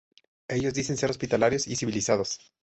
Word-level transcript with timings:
Ellos 0.47 0.73
dicen 0.73 0.97
ser 0.97 1.11
hospitalarios 1.11 1.67
y 1.67 1.75
civilizados. 1.75 2.39